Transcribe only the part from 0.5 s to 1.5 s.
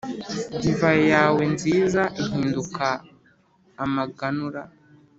divayi yawe